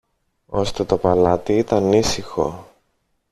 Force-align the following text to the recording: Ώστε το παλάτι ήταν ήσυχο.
Ώστε 0.45 0.83
το 0.83 0.97
παλάτι 0.97 1.53
ήταν 1.57 1.93
ήσυχο. 1.93 2.67